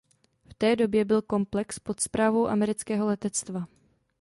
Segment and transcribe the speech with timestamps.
[0.49, 3.65] V té době byl komplex pod správou amerického letectva.